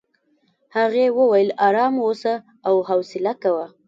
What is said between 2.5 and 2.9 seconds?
او